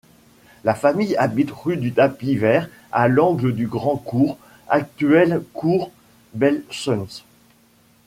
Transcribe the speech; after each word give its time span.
La 0.63 0.73
famille 0.73 1.15
habite 1.17 1.51
rue 1.51 1.77
du 1.77 1.93
Tapis-Vert 1.93 2.69
à 2.91 3.07
l'angle 3.07 3.53
du 3.53 3.67
grand 3.67 3.97
Cours, 3.97 4.39
actuel 4.67 5.43
Cours 5.53 5.91
Belsunce. 6.33 7.23